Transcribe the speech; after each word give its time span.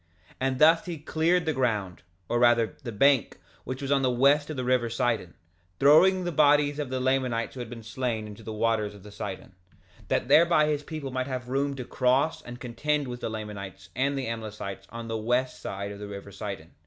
2:34 0.31 0.35
And 0.39 0.57
thus 0.57 0.85
he 0.87 0.97
cleared 0.97 1.45
the 1.45 1.53
ground, 1.53 2.01
or 2.27 2.39
rather 2.39 2.75
the 2.81 2.91
bank, 2.91 3.37
which 3.65 3.83
was 3.83 3.91
on 3.91 4.01
the 4.01 4.09
west 4.09 4.49
of 4.49 4.57
the 4.57 4.63
river 4.65 4.89
Sidon, 4.89 5.35
throwing 5.79 6.23
the 6.23 6.31
bodies 6.31 6.79
of 6.79 6.89
the 6.89 6.99
Lamanites 6.99 7.53
who 7.53 7.59
had 7.59 7.69
been 7.69 7.83
slain 7.83 8.25
into 8.25 8.41
the 8.41 8.51
waters 8.51 8.95
of 8.95 9.13
Sidon, 9.13 9.53
that 10.07 10.27
thereby 10.27 10.65
his 10.65 10.81
people 10.81 11.11
might 11.11 11.27
have 11.27 11.49
room 11.49 11.75
to 11.75 11.85
cross 11.85 12.41
and 12.41 12.59
contend 12.59 13.07
with 13.07 13.21
the 13.21 13.29
Lamanites 13.29 13.89
and 13.95 14.17
the 14.17 14.25
Amlicites 14.25 14.87
on 14.89 15.07
the 15.07 15.17
west 15.19 15.61
side 15.61 15.91
of 15.91 15.99
the 15.99 16.07
river 16.07 16.31
Sidon. 16.31 16.71